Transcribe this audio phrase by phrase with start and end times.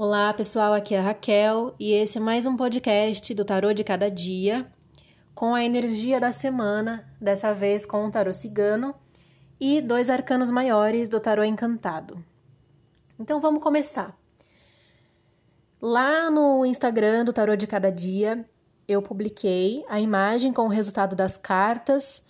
[0.00, 3.82] Olá, pessoal, aqui é a Raquel e esse é mais um podcast do Tarô de
[3.82, 4.70] Cada Dia
[5.34, 8.94] com a energia da semana, dessa vez com o Tarô Cigano
[9.58, 12.24] e dois arcanos maiores do Tarô Encantado.
[13.18, 14.16] Então vamos começar.
[15.82, 18.48] Lá no Instagram do Tarô de Cada Dia,
[18.86, 22.24] eu publiquei a imagem com o resultado das cartas.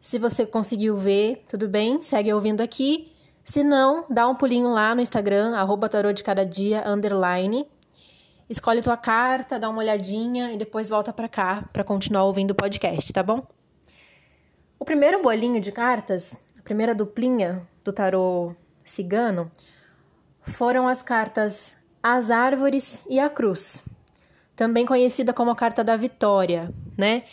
[0.00, 3.13] Se você conseguiu ver, tudo bem, segue ouvindo aqui.
[3.44, 7.68] Se não, dá um pulinho lá no Instagram, arroba tarô de cada dia, underline.
[8.48, 12.54] Escolhe tua carta, dá uma olhadinha e depois volta para cá para continuar ouvindo o
[12.54, 13.46] podcast, tá bom?
[14.78, 19.50] O primeiro bolinho de cartas, a primeira duplinha do tarô cigano,
[20.40, 23.84] foram as cartas As Árvores e a Cruz,
[24.56, 27.24] também conhecida como a carta da vitória, né?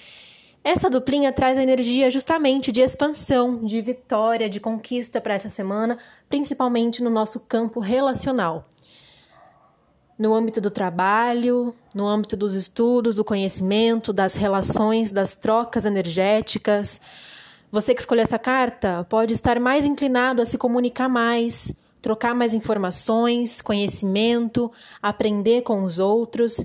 [0.63, 5.97] Essa duplinha traz a energia justamente de expansão, de vitória, de conquista para essa semana,
[6.29, 8.69] principalmente no nosso campo relacional.
[10.19, 17.01] No âmbito do trabalho, no âmbito dos estudos, do conhecimento, das relações, das trocas energéticas.
[17.71, 22.53] Você que escolheu essa carta pode estar mais inclinado a se comunicar mais, trocar mais
[22.53, 26.63] informações, conhecimento, aprender com os outros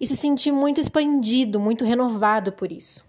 [0.00, 3.06] e se sentir muito expandido, muito renovado por isso.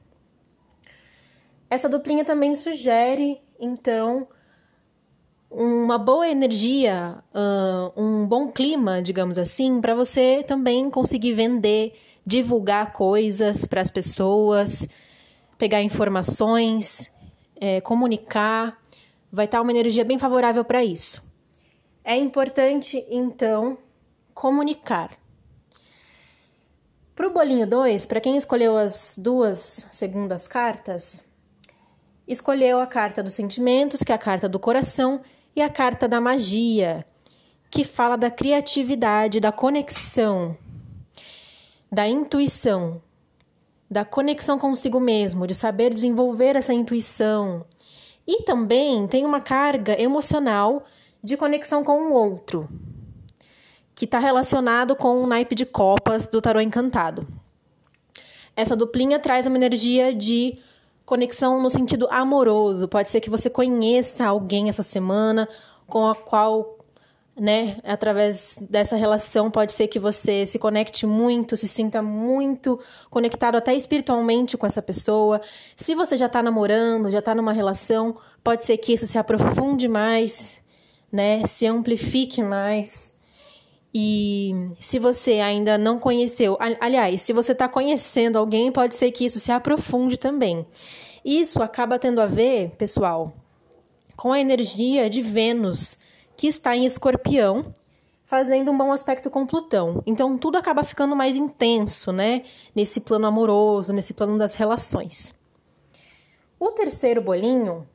[1.69, 4.27] Essa duplinha também sugere, então,
[5.49, 11.93] uma boa energia, uh, um bom clima, digamos assim, para você também conseguir vender,
[12.25, 14.87] divulgar coisas para as pessoas,
[15.57, 17.11] pegar informações,
[17.59, 18.77] é, comunicar.
[19.31, 21.21] Vai estar tá uma energia bem favorável para isso.
[22.03, 23.77] É importante, então,
[24.33, 25.11] comunicar.
[27.13, 31.26] Para o bolinho 2, para quem escolheu as duas segundas cartas,
[32.27, 35.21] escolheu a carta dos sentimentos, que é a carta do coração,
[35.55, 37.05] e a carta da magia,
[37.71, 40.57] que fala da criatividade, da conexão,
[41.91, 43.01] da intuição,
[43.89, 47.65] da conexão consigo mesmo, de saber desenvolver essa intuição.
[48.27, 50.85] E também tem uma carga emocional
[51.23, 52.69] de conexão com o outro,
[53.95, 57.27] que está relacionado com o naipe de copas do tarô encantado.
[58.55, 60.59] Essa duplinha traz uma energia de
[61.07, 62.85] Conexão no sentido amoroso.
[62.85, 65.47] Pode ser que você conheça alguém essa semana
[65.87, 66.79] com a qual,
[67.33, 72.77] né, através dessa relação, pode ser que você se conecte muito, se sinta muito
[73.09, 75.39] conectado até espiritualmente com essa pessoa.
[75.77, 79.87] Se você já está namorando, já está numa relação, pode ser que isso se aprofunde
[79.87, 80.61] mais,
[81.09, 83.17] né, se amplifique mais.
[83.93, 84.46] E
[84.79, 89.39] se você ainda não conheceu, aliás, se você está conhecendo alguém, pode ser que isso
[89.39, 90.65] se aprofunde também.
[91.23, 93.33] Isso acaba tendo a ver, pessoal,
[94.15, 95.97] com a energia de Vênus,
[96.35, 97.73] que está em Escorpião,
[98.25, 100.03] fazendo um bom aspecto com Plutão.
[100.05, 102.43] Então tudo acaba ficando mais intenso, né?
[102.75, 105.33] Nesse plano amoroso, nesse plano das relações.
[106.59, 107.87] O terceiro bolinho,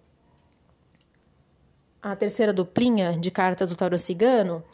[2.00, 4.64] a terceira duplinha de cartas do tarot cigano,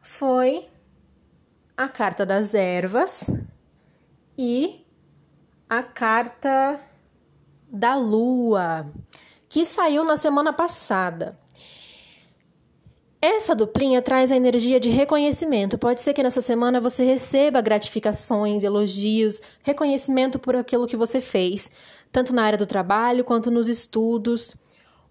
[0.00, 0.68] foi
[1.82, 3.28] a carta das ervas
[4.38, 4.86] e
[5.68, 6.80] a carta
[7.68, 8.86] da lua,
[9.48, 11.38] que saiu na semana passada.
[13.20, 15.78] Essa duplinha traz a energia de reconhecimento.
[15.78, 21.70] Pode ser que nessa semana você receba gratificações, elogios, reconhecimento por aquilo que você fez,
[22.10, 24.56] tanto na área do trabalho quanto nos estudos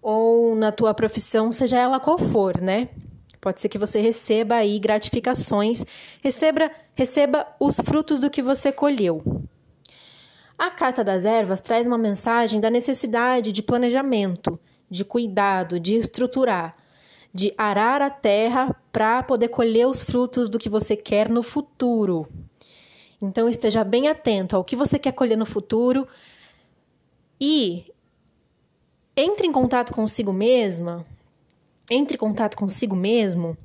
[0.00, 2.88] ou na tua profissão, seja ela qual for, né?
[3.42, 5.84] Pode ser que você receba aí gratificações,
[6.22, 9.20] receba, receba os frutos do que você colheu.
[10.56, 14.56] A Carta das Ervas traz uma mensagem da necessidade de planejamento,
[14.88, 16.76] de cuidado, de estruturar,
[17.34, 22.28] de arar a terra para poder colher os frutos do que você quer no futuro.
[23.20, 26.06] Então esteja bem atento ao que você quer colher no futuro
[27.40, 27.92] e
[29.16, 31.04] entre em contato consigo mesma
[31.92, 33.56] entre em contato consigo mesmo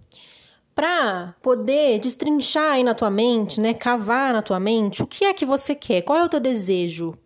[0.75, 5.33] para poder destrinchar aí na tua mente, né, cavar na tua mente o que é
[5.33, 7.17] que você quer, qual é o teu desejo,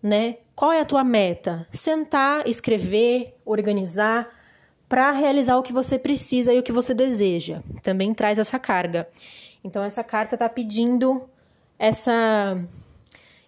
[0.00, 0.36] né?
[0.54, 1.66] Qual é a tua meta?
[1.72, 4.26] Sentar, escrever, organizar
[4.88, 7.60] para realizar o que você precisa e o que você deseja.
[7.82, 9.08] Também traz essa carga.
[9.64, 11.28] Então essa carta está pedindo
[11.76, 12.56] essa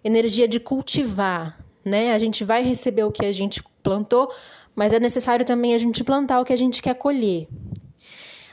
[0.03, 2.11] energia de cultivar, né?
[2.11, 4.29] A gente vai receber o que a gente plantou,
[4.77, 7.47] mas é necessário também a gente plantar o que a gente quer colher.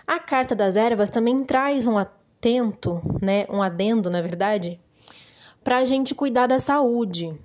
[0.07, 4.81] A carta das ervas também traz um atento, né, um adendo, na verdade,
[5.63, 7.39] para a gente cuidar da saúde,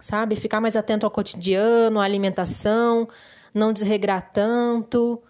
[0.00, 0.36] sabe?
[0.36, 3.06] Ficar mais atento ao cotidiano, à alimentação,
[3.54, 5.22] não desregrar tanto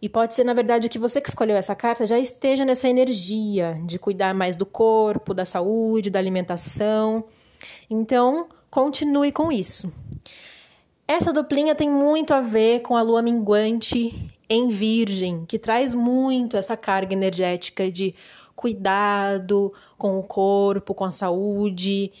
[0.00, 3.80] E pode ser, na verdade, que você que escolheu essa carta já esteja nessa energia
[3.84, 7.24] de cuidar mais do corpo, da saúde, da alimentação.
[7.90, 9.92] Então, continue com isso.
[11.08, 16.54] Essa duplinha tem muito a ver com a lua minguante em Virgem, que traz muito
[16.54, 18.14] essa carga energética de
[18.54, 22.12] cuidado com o corpo, com a saúde,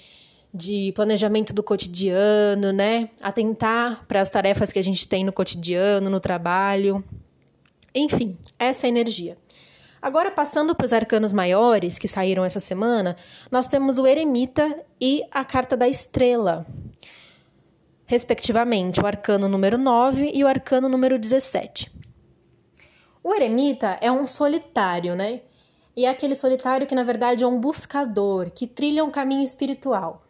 [0.54, 3.10] de planejamento do cotidiano, né?
[3.20, 7.04] Atentar para as tarefas que a gente tem no cotidiano, no trabalho.
[7.94, 9.36] Enfim, essa é energia.
[10.00, 13.16] Agora, passando para os arcanos maiores que saíram essa semana,
[13.50, 16.64] nós temos o Eremita e a Carta da Estrela,
[18.08, 21.92] respectivamente, o arcano número 9 e o arcano número 17.
[23.22, 25.42] O Eremita é um solitário, né?
[25.94, 30.24] E é aquele solitário que, na verdade, é um buscador, que trilha um caminho espiritual.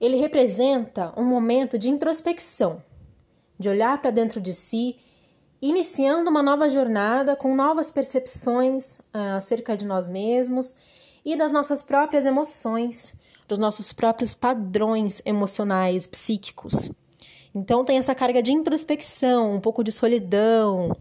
[0.00, 2.82] Ele representa um momento de introspecção,
[3.58, 4.96] de olhar para dentro de si
[5.60, 10.74] iniciando uma nova jornada com novas percepções uh, acerca de nós mesmos
[11.22, 13.14] e das nossas próprias emoções,
[13.46, 16.90] dos nossos próprios padrões emocionais, psíquicos.
[17.54, 20.96] Então tem essa carga de introspecção, um pouco de solidão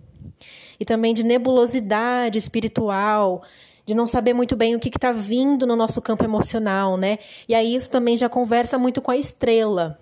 [0.80, 3.44] e também de nebulosidade espiritual,
[3.86, 7.18] de não saber muito bem o que está vindo no nosso campo emocional, né?
[7.48, 10.00] E aí isso também já conversa muito com a estrela.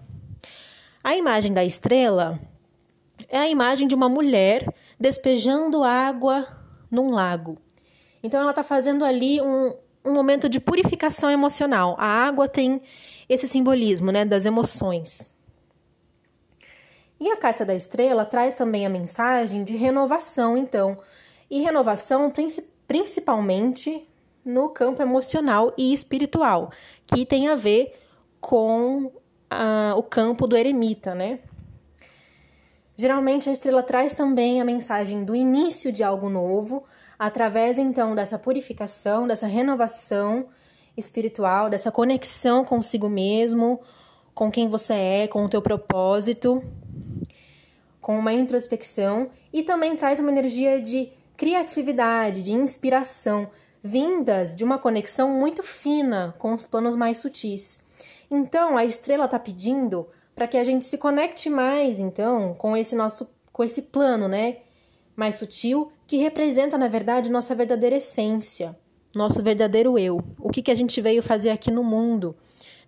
[1.04, 2.40] A imagem da estrela
[3.30, 4.68] é a imagem de uma mulher
[5.00, 6.48] despejando água
[6.92, 7.58] num lago.
[8.22, 11.95] Então ela está fazendo ali um, um momento de purificação emocional.
[12.00, 12.81] A água tem
[13.30, 15.36] esse simbolismo né, das emoções.
[17.19, 20.95] E a carta da estrela traz também a mensagem de renovação, então.
[21.50, 22.31] E renovação
[22.88, 24.07] principalmente
[24.44, 26.71] no campo emocional e espiritual,
[27.06, 27.95] que tem a ver
[28.39, 31.39] com uh, o campo do eremita, né?
[32.96, 36.84] Geralmente a estrela traz também a mensagem do início de algo novo,
[37.18, 40.48] através então dessa purificação, dessa renovação
[40.96, 43.80] espiritual, dessa conexão consigo mesmo,
[44.34, 46.62] com quem você é, com o teu propósito,
[48.02, 53.50] com uma introspecção e também traz uma energia de criatividade, de inspiração,
[53.84, 57.84] vindas de uma conexão muito fina com os planos mais sutis.
[58.30, 62.95] Então, a estrela está pedindo para que a gente se conecte mais, então, com esse
[62.95, 64.57] nosso com esse plano, né,
[65.16, 68.75] mais sutil, que representa, na verdade, nossa verdadeira essência,
[69.13, 70.22] nosso verdadeiro eu.
[70.39, 72.36] O que, que a gente veio fazer aqui no mundo,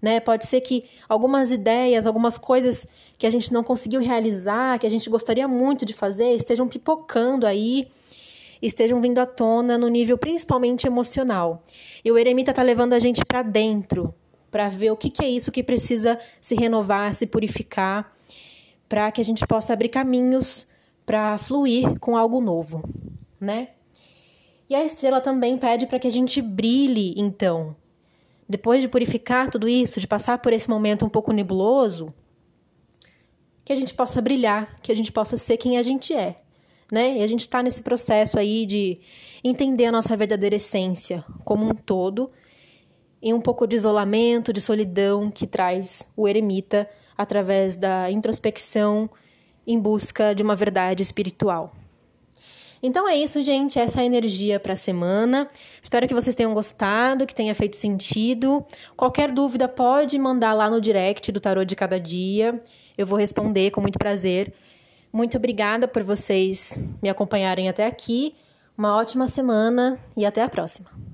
[0.01, 0.19] né?
[0.19, 2.87] Pode ser que algumas ideias, algumas coisas
[3.17, 7.45] que a gente não conseguiu realizar, que a gente gostaria muito de fazer, estejam pipocando
[7.45, 7.87] aí,
[8.61, 11.63] estejam vindo à tona no nível principalmente emocional.
[12.03, 14.13] E o eremita está levando a gente para dentro,
[14.53, 18.15] para ver o que, que é isso que precisa se renovar, se purificar,
[18.87, 20.67] para que a gente possa abrir caminhos
[21.07, 22.87] para fluir com algo novo,
[23.41, 23.69] né?
[24.69, 27.75] E a estrela também pede para que a gente brilhe, então.
[28.47, 32.13] Depois de purificar tudo isso, de passar por esse momento um pouco nebuloso,
[33.65, 36.35] que a gente possa brilhar, que a gente possa ser quem a gente é,
[36.91, 37.17] né?
[37.17, 39.01] E a gente está nesse processo aí de
[39.43, 42.29] entender a nossa verdadeira essência como um todo
[43.23, 49.09] em um pouco de isolamento, de solidão que traz o eremita através da introspecção
[49.65, 51.71] em busca de uma verdade espiritual.
[52.81, 53.79] Então é isso, gente.
[53.79, 55.49] Essa é a energia para a semana.
[55.81, 58.65] Espero que vocês tenham gostado, que tenha feito sentido.
[58.97, 62.61] Qualquer dúvida pode mandar lá no direct do Tarô de Cada Dia.
[62.97, 64.53] Eu vou responder com muito prazer.
[65.13, 68.35] Muito obrigada por vocês me acompanharem até aqui.
[68.77, 71.12] Uma ótima semana e até a próxima.